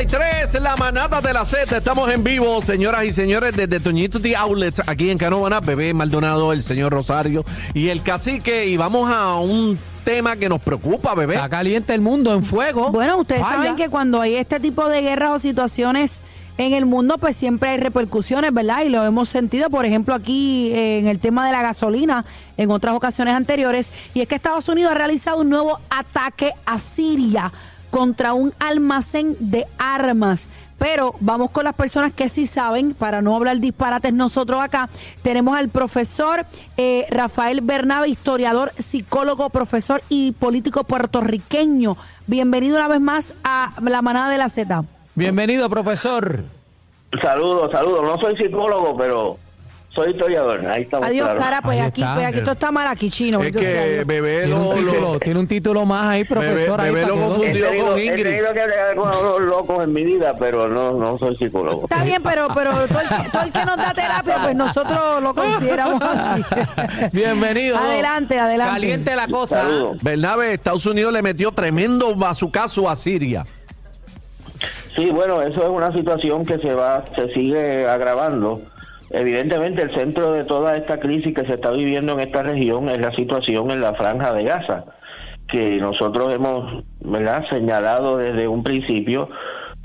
Z93, 0.00 0.60
la 0.60 0.76
manada 0.76 1.20
de 1.20 1.32
la 1.32 1.44
Z. 1.44 1.76
Estamos 1.76 2.10
en 2.10 2.24
vivo, 2.24 2.62
señoras 2.62 3.04
y 3.04 3.12
señores, 3.12 3.54
desde 3.54 3.80
Toñito 3.80 4.18
T 4.18 4.34
Outlets, 4.34 4.80
aquí 4.86 5.10
en 5.10 5.18
Canóvana, 5.18 5.60
Bebé 5.60 5.92
Maldonado, 5.92 6.54
el 6.54 6.62
señor 6.62 6.92
Rosario 6.92 7.44
y 7.74 7.88
el 7.88 8.02
cacique. 8.02 8.66
Y 8.66 8.78
vamos 8.78 9.10
a 9.10 9.34
un 9.36 9.78
tema 10.04 10.36
que 10.36 10.48
nos 10.48 10.62
preocupa, 10.62 11.14
bebé. 11.14 11.34
Está 11.34 11.50
caliente 11.50 11.92
el 11.92 12.00
mundo, 12.00 12.32
en 12.32 12.42
fuego. 12.42 12.90
Bueno, 12.90 13.18
ustedes 13.18 13.42
Falla. 13.42 13.56
saben 13.56 13.76
que 13.76 13.90
cuando 13.90 14.22
hay 14.22 14.36
este 14.36 14.58
tipo 14.58 14.88
de 14.88 15.02
guerras 15.02 15.32
o 15.32 15.38
situaciones 15.38 16.20
en 16.56 16.72
el 16.72 16.86
mundo, 16.86 17.18
pues 17.18 17.36
siempre 17.36 17.68
hay 17.70 17.78
repercusiones, 17.78 18.54
¿verdad? 18.54 18.82
Y 18.84 18.88
lo 18.88 19.04
hemos 19.04 19.28
sentido, 19.28 19.68
por 19.68 19.84
ejemplo, 19.84 20.14
aquí 20.14 20.70
eh, 20.72 20.98
en 20.98 21.08
el 21.08 21.18
tema 21.18 21.44
de 21.44 21.52
la 21.52 21.60
gasolina, 21.60 22.24
en 22.56 22.70
otras 22.70 22.94
ocasiones 22.94 23.34
anteriores. 23.34 23.92
Y 24.14 24.22
es 24.22 24.28
que 24.28 24.36
Estados 24.36 24.66
Unidos 24.70 24.92
ha 24.92 24.94
realizado 24.94 25.38
un 25.38 25.50
nuevo 25.50 25.78
ataque 25.90 26.52
a 26.64 26.78
Siria 26.78 27.52
contra 27.90 28.32
un 28.32 28.54
almacén 28.58 29.36
de 29.38 29.66
armas. 29.78 30.48
Pero 30.78 31.14
vamos 31.20 31.50
con 31.50 31.64
las 31.64 31.74
personas 31.74 32.12
que 32.14 32.30
sí 32.30 32.46
saben, 32.46 32.94
para 32.94 33.20
no 33.20 33.36
hablar 33.36 33.58
disparates 33.58 34.14
nosotros 34.14 34.62
acá. 34.62 34.88
Tenemos 35.22 35.58
al 35.58 35.68
profesor 35.68 36.46
eh, 36.78 37.04
Rafael 37.10 37.60
Bernabe, 37.60 38.08
historiador, 38.08 38.72
psicólogo, 38.78 39.50
profesor 39.50 40.02
y 40.08 40.32
político 40.32 40.84
puertorriqueño. 40.84 41.98
Bienvenido 42.26 42.76
una 42.76 42.88
vez 42.88 43.00
más 43.00 43.34
a 43.44 43.74
la 43.82 44.00
manada 44.00 44.30
de 44.30 44.38
la 44.38 44.48
Z. 44.48 44.84
Bienvenido, 45.14 45.68
profesor. 45.68 46.44
Saludos, 47.22 47.70
saludos. 47.72 48.02
No 48.04 48.16
soy 48.18 48.36
psicólogo, 48.36 48.96
pero 48.96 49.36
soy 49.94 50.10
historiador. 50.12 50.64
Ahí 50.66 50.82
estamos. 50.82 51.08
Adiós, 51.08 51.30
cara, 51.38 51.60
pues 51.62 51.80
Ahí 51.80 51.86
aquí, 51.86 52.00
está. 52.02 52.14
pues 52.14 52.26
aquí 52.26 52.38
esto 52.38 52.52
está 52.52 52.70
mal 52.70 52.86
aquí, 52.88 53.10
chino. 53.10 53.38
Es 53.38 53.44
bendito 53.52 53.60
sea 53.64 53.82
que 53.84 53.92
Dios. 53.94 54.06
bebé 54.06 54.38
Tiene 54.44 54.54
un, 54.54 54.62
lo, 54.68 54.74
título, 54.74 55.00
lo- 55.00 55.18
tiene 55.20 55.40
un 55.40 55.46
título 55.48 55.86
más 55.86 56.04
ahí, 56.08 56.24
profesor. 56.24 56.80
ahí 56.80 56.92
bebé 56.92 57.02
para 57.02 57.08
lo 57.08 57.14
que 57.14 57.20
no- 57.20 57.26
confundió. 57.34 57.66
Tenido, 57.68 57.86
con 57.88 57.98
he 57.98 58.04
Ingrid. 58.04 58.22
tenido 58.24 58.52
que 58.54 58.64
bregar 58.66 58.94
con 58.96 59.08
unos 59.08 59.40
locos 59.40 59.84
en 59.84 59.92
mi 59.92 60.04
vida, 60.04 60.34
pero 60.38 60.68
no, 60.68 60.92
no 60.92 61.18
soy 61.18 61.36
psicólogo. 61.36 61.82
Está 61.90 62.04
bien, 62.04 62.22
pero, 62.22 62.48
pero 62.54 62.70
todo, 62.86 63.00
el, 63.00 63.08
que- 63.08 63.28
todo 63.30 63.42
el 63.42 63.52
que 63.52 63.64
nos 63.64 63.76
da 63.76 63.92
terapia, 63.94 64.36
pues 64.42 64.54
nosotros 64.56 65.22
lo 65.22 65.34
consideramos 65.34 66.02
así. 66.02 66.42
Bienvenido. 67.12 67.76
Adelante, 67.76 68.38
adelante. 68.38 68.72
Caliente 68.74 69.16
la 69.16 69.26
cosa. 69.28 69.62
Saludos. 69.62 69.96
Bernabe, 70.02 70.54
Estados 70.54 70.86
Unidos 70.86 71.12
le 71.12 71.22
metió 71.22 71.52
tremendo 71.52 72.14
bazucazo 72.14 72.88
a 72.88 72.94
Siria. 72.94 73.44
Sí, 74.94 75.10
bueno, 75.10 75.40
eso 75.42 75.62
es 75.64 75.70
una 75.70 75.92
situación 75.92 76.44
que 76.44 76.58
se 76.58 76.74
va, 76.74 77.04
se 77.16 77.32
sigue 77.32 77.86
agravando. 77.88 78.60
Evidentemente, 79.10 79.82
el 79.82 79.94
centro 79.94 80.32
de 80.32 80.44
toda 80.44 80.76
esta 80.76 81.00
crisis 81.00 81.34
que 81.34 81.44
se 81.44 81.54
está 81.54 81.72
viviendo 81.72 82.12
en 82.12 82.20
esta 82.20 82.42
región 82.42 82.88
es 82.88 82.98
la 83.00 83.12
situación 83.12 83.70
en 83.70 83.80
la 83.80 83.94
franja 83.94 84.32
de 84.32 84.44
Gaza, 84.44 84.84
que 85.48 85.78
nosotros 85.78 86.32
hemos, 86.32 86.84
¿verdad?, 87.00 87.44
señalado 87.50 88.16
desde 88.18 88.46
un 88.46 88.62
principio 88.62 89.28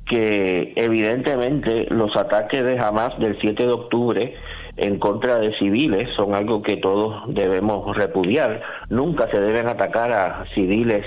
que 0.05 0.73
evidentemente 0.75 1.87
los 1.89 2.15
ataques 2.15 2.63
de 2.63 2.77
Hamas 2.77 3.17
del 3.17 3.37
7 3.41 3.65
de 3.65 3.71
octubre 3.71 4.35
en 4.77 4.99
contra 4.99 5.37
de 5.37 5.57
civiles 5.57 6.07
son 6.15 6.35
algo 6.35 6.61
que 6.61 6.77
todos 6.77 7.23
debemos 7.33 7.95
repudiar. 7.97 8.61
Nunca 8.89 9.27
se 9.31 9.39
deben 9.39 9.67
atacar 9.67 10.11
a 10.11 10.45
civiles 10.53 11.05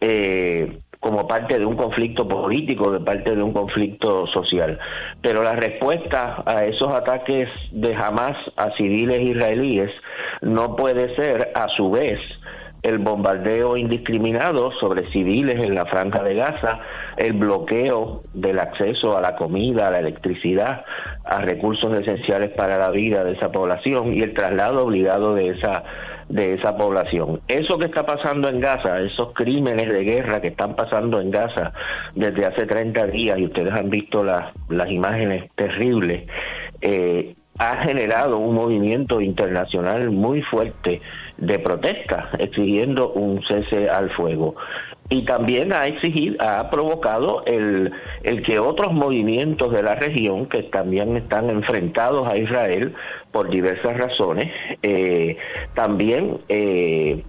eh, 0.00 0.78
como 1.00 1.26
parte 1.26 1.58
de 1.58 1.64
un 1.64 1.76
conflicto 1.76 2.28
político, 2.28 2.90
de 2.90 3.00
parte 3.00 3.34
de 3.34 3.42
un 3.42 3.52
conflicto 3.52 4.26
social. 4.28 4.78
Pero 5.22 5.42
la 5.42 5.56
respuesta 5.56 6.42
a 6.44 6.64
esos 6.64 6.88
ataques 6.92 7.48
de 7.72 7.94
Hamas 7.94 8.36
a 8.56 8.70
civiles 8.76 9.20
israelíes 9.20 9.90
no 10.42 10.76
puede 10.76 11.16
ser 11.16 11.52
a 11.54 11.68
su 11.68 11.90
vez 11.90 12.18
el 12.82 12.98
bombardeo 12.98 13.76
indiscriminado 13.76 14.72
sobre 14.80 15.10
civiles 15.10 15.56
en 15.56 15.74
la 15.74 15.84
franja 15.86 16.22
de 16.22 16.34
Gaza, 16.34 16.80
el 17.16 17.34
bloqueo 17.34 18.22
del 18.32 18.58
acceso 18.58 19.16
a 19.16 19.20
la 19.20 19.36
comida, 19.36 19.88
a 19.88 19.90
la 19.90 19.98
electricidad, 19.98 20.84
a 21.24 21.40
recursos 21.40 21.92
esenciales 22.00 22.50
para 22.50 22.78
la 22.78 22.90
vida 22.90 23.22
de 23.24 23.32
esa 23.32 23.52
población 23.52 24.14
y 24.14 24.20
el 24.20 24.34
traslado 24.34 24.84
obligado 24.84 25.34
de 25.34 25.48
esa 25.48 25.84
de 26.30 26.54
esa 26.54 26.76
población. 26.76 27.40
Eso 27.48 27.78
que 27.78 27.86
está 27.86 28.06
pasando 28.06 28.48
en 28.48 28.60
Gaza, 28.60 28.98
esos 29.00 29.32
crímenes 29.34 29.88
de 29.88 30.04
guerra 30.04 30.40
que 30.40 30.48
están 30.48 30.76
pasando 30.76 31.20
en 31.20 31.30
Gaza 31.30 31.72
desde 32.14 32.46
hace 32.46 32.66
30 32.66 33.06
días 33.08 33.38
y 33.38 33.46
ustedes 33.46 33.72
han 33.72 33.90
visto 33.90 34.24
las 34.24 34.54
las 34.68 34.90
imágenes 34.90 35.50
terribles, 35.56 36.26
eh, 36.80 37.34
ha 37.58 37.82
generado 37.82 38.38
un 38.38 38.54
movimiento 38.54 39.20
internacional 39.20 40.10
muy 40.10 40.40
fuerte 40.42 41.02
de 41.36 41.58
protesta 41.58 42.30
exigiendo 42.38 43.12
un 43.12 43.42
cese 43.42 43.90
al 43.90 44.10
fuego 44.12 44.54
y 45.10 45.24
también 45.24 45.72
ha 45.72 45.86
exigido 45.88 46.36
ha 46.40 46.70
provocado 46.70 47.42
el, 47.44 47.92
que 48.46 48.58
otros 48.60 48.92
movimientos 48.92 49.72
de 49.72 49.82
la 49.82 49.96
región 49.96 50.46
que 50.46 50.62
también 50.62 51.16
están 51.16 51.50
enfrentados 51.50 52.28
a 52.28 52.36
Israel 52.36 52.94
por 53.32 53.50
diversas 53.50 53.98
razones 53.98 54.46
eh, 54.82 55.36
también 55.74 56.38
eh, 56.48 57.24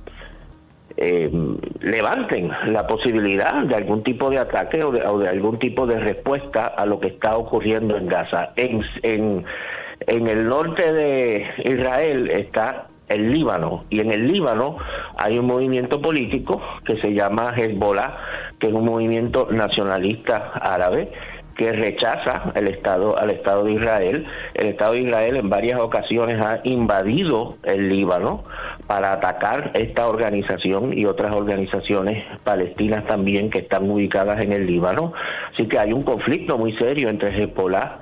eh, 0.97 1.31
levanten 1.79 2.51
la 2.67 2.85
posibilidad 2.85 3.63
de 3.63 3.75
algún 3.75 4.03
tipo 4.03 4.29
de 4.29 4.37
ataque 4.37 4.83
o 4.83 4.91
de, 4.91 5.03
o 5.07 5.17
de 5.17 5.29
algún 5.29 5.57
tipo 5.57 5.87
de 5.87 5.99
respuesta 5.99 6.67
a 6.67 6.85
lo 6.85 6.99
que 6.99 7.07
está 7.07 7.37
ocurriendo 7.37 7.97
en 7.97 8.07
Gaza. 8.07 8.51
En, 8.55 8.83
en 9.01 10.27
el 10.27 10.47
norte 10.47 10.91
de 10.91 11.47
Israel 11.63 12.29
está 12.29 12.90
el 13.11 13.31
Líbano 13.31 13.85
y 13.89 13.99
en 13.99 14.11
el 14.11 14.31
Líbano 14.31 14.77
hay 15.17 15.37
un 15.37 15.45
movimiento 15.45 16.01
político 16.01 16.61
que 16.85 16.97
se 16.97 17.13
llama 17.13 17.53
Hezbollah, 17.55 18.17
que 18.59 18.67
es 18.67 18.73
un 18.73 18.85
movimiento 18.85 19.47
nacionalista 19.51 20.51
árabe 20.61 21.11
que 21.55 21.71
rechaza 21.73 22.51
el 22.55 22.67
Estado 22.69 23.17
al 23.17 23.29
Estado 23.29 23.63
de 23.65 23.73
Israel. 23.73 24.25
El 24.53 24.67
Estado 24.69 24.93
de 24.93 25.01
Israel 25.01 25.37
en 25.37 25.49
varias 25.49 25.79
ocasiones 25.79 26.43
ha 26.43 26.61
invadido 26.63 27.57
el 27.63 27.89
Líbano 27.89 28.43
para 28.87 29.11
atacar 29.11 29.71
esta 29.73 30.07
organización 30.07 30.97
y 30.97 31.05
otras 31.05 31.35
organizaciones 31.35 32.25
palestinas 32.43 33.05
también 33.05 33.49
que 33.49 33.59
están 33.59 33.89
ubicadas 33.89 34.43
en 34.43 34.53
el 34.53 34.65
Líbano. 34.65 35.13
Así 35.53 35.67
que 35.67 35.77
hay 35.77 35.93
un 35.93 36.03
conflicto 36.03 36.57
muy 36.57 36.75
serio 36.77 37.09
entre 37.09 37.29
Hezbollah 37.29 37.99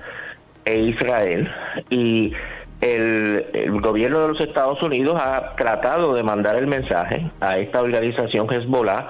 e 0.65 0.77
Israel 0.79 1.49
y 1.89 2.33
el, 2.81 3.81
gobierno 3.81 4.19
de 4.19 4.27
los 4.29 4.41
Estados 4.41 4.81
Unidos 4.81 5.15
ha 5.21 5.55
tratado 5.55 6.13
de 6.13 6.23
mandar 6.23 6.55
el 6.57 6.67
mensaje 6.67 7.29
a 7.39 7.57
esta 7.57 7.81
organización 7.81 8.47
Hezbollah 8.51 9.07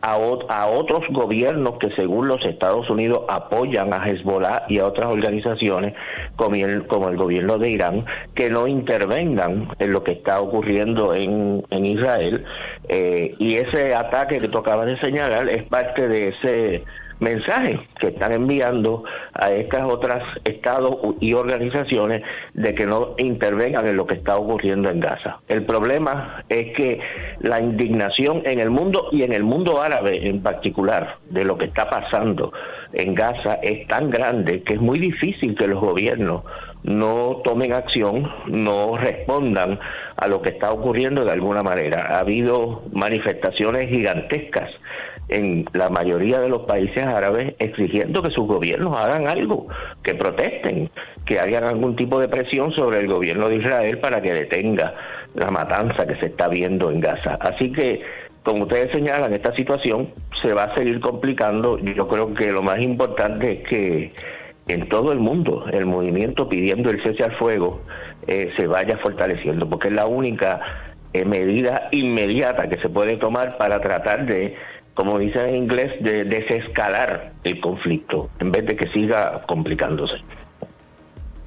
a, 0.00 0.14
a 0.14 0.66
otros 0.66 1.02
gobiernos 1.10 1.78
que 1.78 1.90
según 1.94 2.26
los 2.26 2.44
Estados 2.44 2.90
Unidos 2.90 3.20
apoyan 3.28 3.92
a 3.94 4.04
Hezbollah 4.04 4.64
y 4.68 4.80
a 4.80 4.86
otras 4.86 5.06
organizaciones 5.06 5.94
como 6.34 6.56
el, 6.56 6.86
como 6.88 7.08
el 7.08 7.16
gobierno 7.16 7.58
de 7.58 7.70
Irán 7.70 8.04
que 8.34 8.50
no 8.50 8.66
intervengan 8.66 9.68
en 9.78 9.92
lo 9.92 10.02
que 10.02 10.12
está 10.12 10.40
ocurriendo 10.40 11.14
en, 11.14 11.64
en 11.70 11.86
Israel. 11.86 12.44
Eh, 12.88 13.34
y 13.38 13.54
ese 13.54 13.94
ataque 13.94 14.38
que 14.38 14.48
tú 14.48 14.58
acabas 14.58 14.86
de 14.86 14.98
señalar 14.98 15.48
es 15.48 15.62
parte 15.64 16.08
de 16.08 16.28
ese 16.30 16.84
mensaje 17.22 17.80
que 18.00 18.08
están 18.08 18.32
enviando 18.32 19.04
a 19.32 19.50
estas 19.52 19.84
otras 19.84 20.22
estados 20.44 20.96
y 21.20 21.32
organizaciones 21.32 22.22
de 22.54 22.74
que 22.74 22.86
no 22.86 23.14
intervengan 23.18 23.86
en 23.86 23.96
lo 23.96 24.06
que 24.06 24.14
está 24.14 24.36
ocurriendo 24.36 24.90
en 24.90 25.00
Gaza. 25.00 25.38
El 25.48 25.64
problema 25.64 26.44
es 26.48 26.74
que 26.76 27.00
la 27.40 27.60
indignación 27.60 28.42
en 28.44 28.60
el 28.60 28.70
mundo 28.70 29.08
y 29.12 29.22
en 29.22 29.32
el 29.32 29.44
mundo 29.44 29.80
árabe 29.80 30.28
en 30.28 30.42
particular 30.42 31.18
de 31.30 31.44
lo 31.44 31.56
que 31.56 31.66
está 31.66 31.88
pasando 31.88 32.52
en 32.92 33.14
Gaza 33.14 33.54
es 33.62 33.86
tan 33.86 34.10
grande 34.10 34.62
que 34.62 34.74
es 34.74 34.80
muy 34.80 34.98
difícil 34.98 35.56
que 35.56 35.68
los 35.68 35.80
gobiernos 35.80 36.42
no 36.82 37.40
tomen 37.44 37.72
acción, 37.72 38.28
no 38.48 38.96
respondan 38.96 39.78
a 40.16 40.26
lo 40.26 40.42
que 40.42 40.50
está 40.50 40.72
ocurriendo 40.72 41.24
de 41.24 41.30
alguna 41.30 41.62
manera. 41.62 42.16
Ha 42.16 42.18
habido 42.18 42.82
manifestaciones 42.92 43.88
gigantescas 43.88 44.68
en 45.28 45.64
la 45.72 45.88
mayoría 45.88 46.40
de 46.40 46.48
los 46.48 46.62
países 46.62 47.04
árabes 47.04 47.54
exigiendo 47.58 48.22
que 48.22 48.30
sus 48.30 48.46
gobiernos 48.46 48.98
hagan 49.00 49.28
algo, 49.28 49.66
que 50.02 50.14
protesten, 50.14 50.90
que 51.24 51.38
hagan 51.38 51.64
algún 51.64 51.96
tipo 51.96 52.18
de 52.20 52.28
presión 52.28 52.72
sobre 52.72 53.00
el 53.00 53.08
gobierno 53.08 53.48
de 53.48 53.56
Israel 53.56 53.98
para 53.98 54.20
que 54.20 54.32
detenga 54.32 54.94
la 55.34 55.48
matanza 55.48 56.06
que 56.06 56.16
se 56.16 56.26
está 56.26 56.48
viendo 56.48 56.90
en 56.90 57.00
Gaza. 57.00 57.38
Así 57.40 57.72
que, 57.72 58.02
como 58.42 58.64
ustedes 58.64 58.90
señalan, 58.92 59.32
esta 59.32 59.54
situación 59.54 60.10
se 60.42 60.52
va 60.52 60.64
a 60.64 60.74
seguir 60.74 61.00
complicando. 61.00 61.78
Yo 61.78 62.06
creo 62.08 62.34
que 62.34 62.52
lo 62.52 62.62
más 62.62 62.80
importante 62.80 63.52
es 63.52 63.68
que 63.68 64.12
en 64.68 64.88
todo 64.88 65.12
el 65.12 65.18
mundo 65.18 65.64
el 65.72 65.86
movimiento 65.86 66.48
pidiendo 66.48 66.90
el 66.90 67.02
cese 67.02 67.24
al 67.24 67.36
fuego 67.36 67.80
eh, 68.26 68.52
se 68.56 68.66
vaya 68.66 68.98
fortaleciendo, 68.98 69.68
porque 69.68 69.88
es 69.88 69.94
la 69.94 70.06
única 70.06 70.60
eh, 71.12 71.24
medida 71.24 71.88
inmediata 71.90 72.68
que 72.68 72.80
se 72.80 72.88
puede 72.88 73.16
tomar 73.16 73.56
para 73.58 73.80
tratar 73.80 74.26
de, 74.26 74.54
como 74.94 75.18
dicen 75.18 75.48
en 75.48 75.56
inglés, 75.56 75.92
de 76.00 76.24
desescalar 76.24 77.32
el 77.44 77.60
conflicto, 77.60 78.30
en 78.38 78.52
vez 78.52 78.66
de 78.66 78.76
que 78.76 78.88
siga 78.88 79.42
complicándose. 79.46 80.16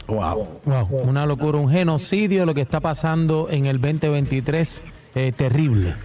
Wow. 0.07 0.61
Wow, 0.65 1.01
una 1.03 1.25
locura, 1.25 1.57
un 1.57 1.69
genocidio 1.69 2.45
lo 2.45 2.53
que 2.53 2.61
está 2.61 2.79
pasando 2.79 3.47
en 3.49 3.65
el 3.65 3.81
2023, 3.81 4.83
eh, 5.15 5.31
terrible. 5.35 5.95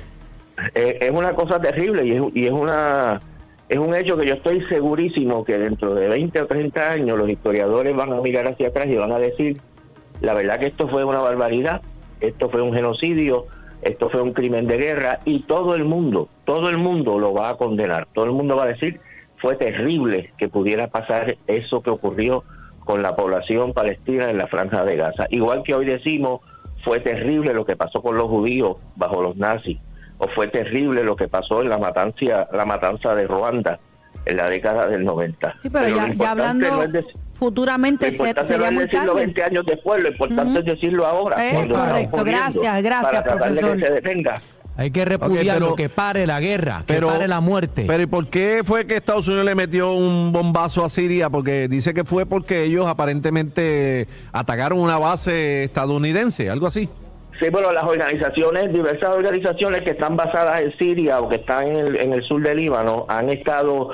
Eh, 0.74 0.98
es 1.00 1.10
una 1.10 1.34
cosa 1.34 1.60
terrible 1.60 2.06
y 2.06 2.12
es, 2.12 2.22
y 2.34 2.46
es 2.46 2.52
una 2.52 3.20
es 3.70 3.78
un 3.78 3.94
hecho 3.94 4.16
que 4.16 4.26
yo 4.26 4.34
estoy 4.34 4.66
segurísimo 4.66 5.44
que 5.44 5.56
dentro 5.56 5.94
de 5.94 6.08
20 6.08 6.42
o 6.42 6.46
30 6.46 6.90
años 6.90 7.16
los 7.16 7.30
historiadores 7.30 7.94
van 7.94 8.12
a 8.12 8.20
mirar 8.20 8.48
hacia 8.48 8.66
atrás 8.66 8.86
y 8.88 8.96
van 8.96 9.12
a 9.12 9.18
decir, 9.18 9.60
la 10.20 10.34
verdad 10.34 10.58
que 10.58 10.66
esto 10.66 10.88
fue 10.88 11.04
una 11.04 11.20
barbaridad, 11.20 11.80
esto 12.20 12.50
fue 12.50 12.62
un 12.62 12.74
genocidio, 12.74 13.46
esto 13.82 14.10
fue 14.10 14.20
un 14.20 14.32
crimen 14.32 14.66
de 14.66 14.76
guerra 14.76 15.20
y 15.24 15.40
todo 15.40 15.74
el 15.74 15.84
mundo, 15.84 16.28
todo 16.44 16.68
el 16.68 16.78
mundo 16.78 17.18
lo 17.18 17.32
va 17.32 17.50
a 17.50 17.56
condenar, 17.56 18.06
todo 18.12 18.24
el 18.26 18.32
mundo 18.32 18.56
va 18.56 18.64
a 18.64 18.68
decir, 18.68 19.00
fue 19.38 19.56
terrible 19.56 20.32
que 20.38 20.48
pudiera 20.48 20.88
pasar 20.88 21.36
eso 21.46 21.82
que 21.82 21.90
ocurrió 21.90 22.44
con 22.84 23.02
la 23.02 23.16
población 23.16 23.72
palestina 23.72 24.30
en 24.30 24.38
la 24.38 24.48
franja 24.48 24.84
de 24.84 24.96
Gaza. 24.96 25.26
Igual 25.30 25.62
que 25.62 25.74
hoy 25.74 25.86
decimos, 25.86 26.40
fue 26.84 27.00
terrible 27.00 27.54
lo 27.54 27.64
que 27.64 27.76
pasó 27.76 28.02
con 28.02 28.16
los 28.16 28.26
judíos 28.26 28.76
bajo 28.96 29.22
los 29.22 29.36
nazis, 29.36 29.78
o 30.18 30.28
fue 30.28 30.48
terrible 30.48 31.04
lo 31.04 31.16
que 31.16 31.28
pasó 31.28 31.62
en 31.62 31.70
la 31.70 31.78
matanza, 31.78 32.48
la 32.52 32.66
matanza 32.66 33.14
de 33.14 33.26
Ruanda 33.26 33.80
en 34.24 34.36
la 34.36 34.48
década 34.50 34.86
del 34.86 35.04
90. 35.04 35.54
Sí, 35.60 35.70
pero, 35.70 35.88
ya, 35.88 36.30
hablando 36.30 36.66
futuramente 37.34 38.10
sería 38.10 38.70
muy 38.70 38.84
decirlo 38.84 39.14
20 39.14 39.42
años 39.42 39.64
después, 39.66 40.02
lo 40.02 40.10
importante 40.10 40.58
es 40.58 40.64
decirlo 40.66 41.06
ahora. 41.06 41.48
Es 41.48 41.68
correcto, 41.70 42.22
gracias, 42.22 42.82
gracias, 42.82 43.22
profesor. 43.22 43.78
que 43.78 43.86
se 43.86 43.92
detenga. 43.92 44.40
Hay 44.76 44.90
que 44.90 45.04
repudiarlo, 45.04 45.74
que 45.74 45.88
pare 45.88 46.26
la 46.26 46.40
guerra, 46.40 46.84
que 46.86 47.00
pare 47.00 47.28
la 47.28 47.40
muerte. 47.40 47.84
Pero 47.86 48.02
¿y 48.02 48.06
por 48.06 48.28
qué 48.28 48.62
fue 48.64 48.86
que 48.86 48.96
Estados 48.96 49.28
Unidos 49.28 49.44
le 49.44 49.54
metió 49.54 49.92
un 49.92 50.32
bombazo 50.32 50.84
a 50.84 50.88
Siria? 50.88 51.28
Porque 51.28 51.68
dice 51.68 51.92
que 51.92 52.04
fue 52.04 52.24
porque 52.24 52.62
ellos 52.64 52.86
aparentemente 52.86 54.06
atacaron 54.32 54.78
una 54.78 54.98
base 54.98 55.64
estadounidense, 55.64 56.48
algo 56.48 56.66
así. 56.66 56.88
Sí, 57.40 57.48
bueno, 57.48 57.72
las 57.72 57.84
organizaciones, 57.84 58.70
diversas 58.70 59.16
organizaciones 59.16 59.80
que 59.80 59.90
están 59.92 60.14
basadas 60.14 60.60
en 60.60 60.76
Siria 60.76 61.20
o 61.20 61.28
que 61.28 61.36
están 61.36 61.68
en 61.68 61.76
el, 61.76 61.96
en 61.96 62.12
el 62.12 62.22
sur 62.24 62.42
del 62.42 62.58
Líbano 62.58 63.06
han 63.08 63.30
estado 63.30 63.90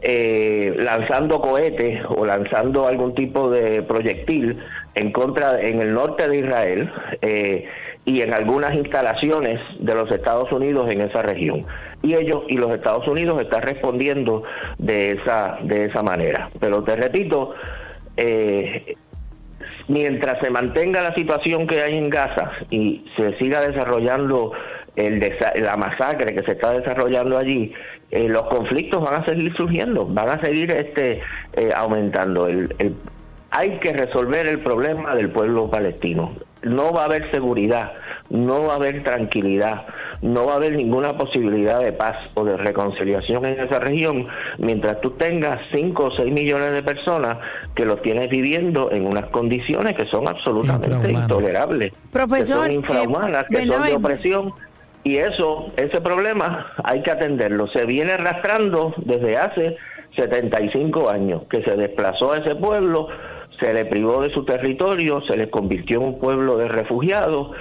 eh, 0.00 0.74
lanzando 0.78 1.38
cohetes 1.40 2.02
o 2.08 2.24
lanzando 2.24 2.86
algún 2.86 3.14
tipo 3.14 3.50
de 3.50 3.82
proyectil 3.82 4.58
en 4.94 5.12
contra 5.12 5.60
en 5.60 5.82
el 5.82 5.92
norte 5.92 6.28
de 6.28 6.38
Israel 6.38 6.90
eh, 7.20 7.66
y 8.06 8.22
en 8.22 8.32
algunas 8.32 8.74
instalaciones 8.74 9.60
de 9.80 9.94
los 9.94 10.10
Estados 10.10 10.50
Unidos 10.50 10.90
en 10.90 11.02
esa 11.02 11.20
región. 11.20 11.66
Y 12.00 12.14
ellos 12.14 12.44
y 12.48 12.56
los 12.56 12.74
Estados 12.74 13.06
Unidos 13.06 13.42
están 13.42 13.62
respondiendo 13.62 14.44
de 14.78 15.10
esa 15.10 15.58
de 15.62 15.86
esa 15.86 16.02
manera. 16.02 16.48
Pero 16.58 16.82
te 16.84 16.96
repito 16.96 17.54
eh, 18.16 18.96
mientras 19.88 20.40
se 20.40 20.50
mantenga 20.50 21.02
la 21.02 21.14
situación 21.14 21.66
que 21.66 21.80
hay 21.80 21.96
en 21.98 22.10
Gaza 22.10 22.52
y 22.70 23.04
se 23.16 23.36
siga 23.38 23.60
desarrollando 23.60 24.52
el 24.96 25.20
la 25.60 25.76
masacre 25.76 26.34
que 26.34 26.42
se 26.42 26.52
está 26.52 26.72
desarrollando 26.72 27.38
allí, 27.38 27.72
eh, 28.10 28.28
los 28.28 28.42
conflictos 28.44 29.02
van 29.02 29.22
a 29.22 29.24
seguir 29.24 29.54
surgiendo, 29.56 30.06
van 30.06 30.28
a 30.28 30.40
seguir 30.42 30.70
este 30.70 31.20
eh, 31.54 31.70
aumentando. 31.74 32.48
El, 32.48 32.96
hay 33.50 33.78
que 33.78 33.92
resolver 33.92 34.46
el 34.46 34.60
problema 34.60 35.14
del 35.14 35.30
pueblo 35.30 35.70
palestino. 35.70 36.34
No 36.62 36.92
va 36.92 37.02
a 37.02 37.04
haber 37.04 37.30
seguridad, 37.30 37.92
no 38.30 38.64
va 38.64 38.72
a 38.74 38.76
haber 38.76 39.04
tranquilidad, 39.04 39.86
no 40.22 40.46
va 40.46 40.54
a 40.54 40.56
haber 40.56 40.74
ninguna 40.74 41.16
posibilidad 41.16 41.80
de 41.80 41.92
paz 41.92 42.16
o 42.34 42.44
de 42.44 42.56
reconciliación 42.56 43.44
en 43.46 43.60
esa 43.60 43.78
región 43.78 44.26
mientras 44.58 45.00
tú 45.00 45.12
tengas 45.12 45.60
5 45.72 46.04
o 46.04 46.10
6 46.10 46.32
millones 46.32 46.72
de 46.72 46.82
personas 46.82 47.36
que 47.74 47.84
los 47.84 48.02
tienes 48.02 48.28
viviendo 48.28 48.90
en 48.90 49.06
unas 49.06 49.26
condiciones 49.26 49.94
que 49.94 50.06
son 50.06 50.28
absolutamente 50.28 51.12
intolerables, 51.12 51.92
que 52.12 52.44
son 52.44 52.70
infrahumanas, 52.72 53.44
que 53.48 53.66
son 53.66 53.82
de 53.82 53.94
opresión. 53.94 54.52
Y 55.04 55.16
eso, 55.16 55.72
ese 55.76 56.00
problema 56.00 56.72
hay 56.82 57.02
que 57.02 57.12
atenderlo. 57.12 57.68
Se 57.68 57.86
viene 57.86 58.12
arrastrando 58.12 58.94
desde 58.98 59.36
hace 59.36 59.76
75 60.16 61.08
años, 61.08 61.44
que 61.48 61.62
se 61.62 61.76
desplazó 61.76 62.32
a 62.32 62.38
ese 62.38 62.56
pueblo, 62.56 63.08
se 63.60 63.72
le 63.72 63.84
privó 63.84 64.22
de 64.22 64.30
su 64.34 64.44
territorio, 64.44 65.20
se 65.22 65.36
le 65.36 65.50
convirtió 65.50 65.98
en 65.98 66.06
un 66.06 66.18
pueblo 66.18 66.56
de 66.56 66.68
refugiados 66.68 67.52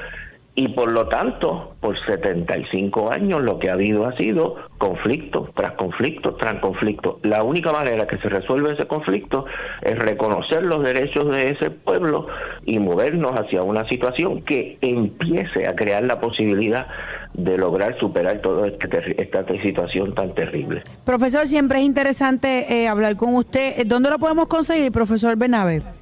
y 0.59 0.69
por 0.69 0.91
lo 0.91 1.07
tanto, 1.07 1.75
por 1.79 1.95
75 2.07 3.11
años 3.11 3.43
lo 3.43 3.59
que 3.59 3.69
ha 3.69 3.73
habido 3.73 4.07
ha 4.07 4.17
sido 4.17 4.55
conflicto 4.79 5.51
tras 5.55 5.73
conflicto 5.73 6.33
tras 6.33 6.55
conflicto. 6.55 7.19
La 7.21 7.43
única 7.43 7.71
manera 7.71 8.07
que 8.07 8.17
se 8.17 8.27
resuelve 8.27 8.73
ese 8.73 8.87
conflicto 8.87 9.45
es 9.83 9.95
reconocer 9.99 10.63
los 10.63 10.83
derechos 10.83 11.29
de 11.29 11.51
ese 11.51 11.69
pueblo 11.69 12.25
y 12.65 12.79
movernos 12.79 13.33
hacia 13.33 13.61
una 13.61 13.87
situación 13.87 14.41
que 14.41 14.79
empiece 14.81 15.67
a 15.67 15.75
crear 15.75 16.03
la 16.03 16.19
posibilidad 16.19 16.87
de 17.35 17.55
lograr 17.55 17.95
superar 17.99 18.41
toda 18.41 18.67
este 18.67 19.21
esta 19.21 19.45
situación 19.61 20.15
tan 20.15 20.33
terrible. 20.33 20.81
Profesor, 21.05 21.47
siempre 21.47 21.81
es 21.81 21.85
interesante 21.85 22.65
eh, 22.73 22.87
hablar 22.87 23.15
con 23.15 23.35
usted. 23.35 23.85
¿Dónde 23.85 24.09
lo 24.09 24.17
podemos 24.17 24.47
conseguir, 24.47 24.91
profesor 24.91 25.37
Benabe? 25.37 25.96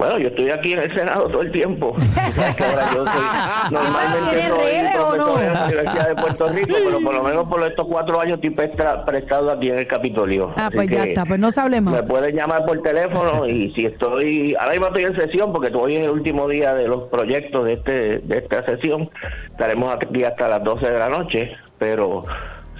Bueno, 0.00 0.18
yo 0.18 0.28
estoy 0.28 0.50
aquí 0.50 0.72
en 0.72 0.78
el 0.78 0.96
Senado 0.96 1.28
todo 1.28 1.42
el 1.42 1.52
tiempo. 1.52 1.94
yo 2.94 3.04
soy, 3.04 3.70
normalmente 3.70 4.48
soy 4.48 4.94
profesor 4.94 5.42
en 5.42 5.52
la 5.52 5.64
Universidad 5.66 6.08
de 6.08 6.14
Puerto 6.14 6.48
Rico, 6.48 6.74
pero 6.86 7.00
por 7.00 7.14
lo 7.16 7.22
menos 7.22 7.46
por 7.46 7.62
estos 7.64 7.86
cuatro 7.86 8.18
años 8.18 8.40
estoy 8.42 8.48
prestado 8.48 9.50
aquí 9.50 9.68
en 9.68 9.80
el 9.80 9.86
Capitolio. 9.86 10.54
Ah, 10.56 10.70
pues 10.74 10.88
ya 10.88 11.04
está, 11.04 11.26
pues 11.26 11.38
no 11.38 11.52
se 11.52 11.60
hablemos. 11.60 11.92
Me 11.92 12.02
pueden 12.02 12.34
llamar 12.34 12.64
por 12.64 12.80
teléfono 12.80 13.46
y 13.46 13.74
si 13.74 13.84
estoy, 13.84 14.54
ahora 14.58 14.70
mismo 14.70 14.86
estoy 14.86 15.04
en 15.04 15.20
sesión 15.20 15.52
porque 15.52 15.70
hoy 15.76 15.96
es 15.96 16.04
el 16.04 16.10
último 16.12 16.48
día 16.48 16.72
de 16.72 16.88
los 16.88 17.10
proyectos 17.10 17.66
de 17.66 17.74
este 17.74 18.18
de 18.20 18.38
esta 18.38 18.64
sesión. 18.64 19.10
Estaremos 19.50 19.94
aquí 19.94 20.24
hasta 20.24 20.48
las 20.48 20.64
12 20.64 20.92
de 20.92 20.98
la 20.98 21.10
noche, 21.10 21.50
pero 21.78 22.24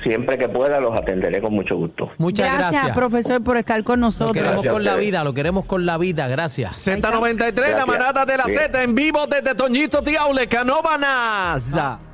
siempre 0.02 0.38
que 0.38 0.48
pueda 0.48 0.80
los 0.80 0.98
atenderé 0.98 1.40
con 1.40 1.54
mucho 1.54 1.76
gusto. 1.76 2.10
Muchas 2.18 2.46
gracias, 2.46 2.72
gracias. 2.72 2.96
profesor, 2.96 3.42
por 3.42 3.56
estar 3.56 3.82
con 3.84 4.00
nosotros. 4.00 4.36
Lo 4.36 4.42
queremos 4.42 4.66
con 4.66 4.84
la 4.84 4.96
vida, 4.96 5.24
lo 5.24 5.34
queremos 5.34 5.64
con 5.64 5.86
la 5.86 5.98
vida, 5.98 6.28
gracias. 6.28 6.86
Z93, 6.86 7.76
la 7.76 7.86
manata 7.86 8.24
de 8.24 8.36
la 8.36 8.44
Z, 8.44 8.82
en 8.82 8.94
vivo 8.94 9.26
desde 9.26 9.54
Toñito 9.54 10.02
Tiaule, 10.02 10.46
Canóbanas. 10.48 12.09